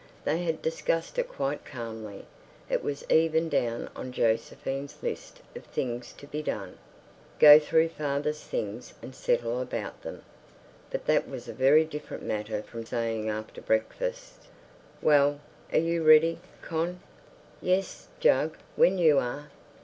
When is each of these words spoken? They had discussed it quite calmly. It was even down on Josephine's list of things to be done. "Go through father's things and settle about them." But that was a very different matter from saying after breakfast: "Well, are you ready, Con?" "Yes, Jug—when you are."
They 0.25 0.39
had 0.45 0.63
discussed 0.63 1.19
it 1.19 1.29
quite 1.29 1.63
calmly. 1.63 2.25
It 2.71 2.83
was 2.83 3.05
even 3.07 3.49
down 3.49 3.87
on 3.95 4.11
Josephine's 4.11 4.95
list 5.03 5.41
of 5.55 5.63
things 5.65 6.11
to 6.13 6.25
be 6.25 6.41
done. 6.41 6.79
"Go 7.37 7.59
through 7.59 7.89
father's 7.89 8.41
things 8.43 8.95
and 9.03 9.13
settle 9.13 9.61
about 9.61 10.01
them." 10.01 10.23
But 10.89 11.05
that 11.05 11.29
was 11.29 11.47
a 11.47 11.53
very 11.53 11.85
different 11.85 12.23
matter 12.23 12.63
from 12.63 12.83
saying 12.83 13.29
after 13.29 13.61
breakfast: 13.61 14.47
"Well, 15.03 15.39
are 15.71 15.77
you 15.77 16.01
ready, 16.01 16.39
Con?" 16.63 16.99
"Yes, 17.61 18.07
Jug—when 18.19 18.97
you 18.97 19.19
are." 19.19 19.49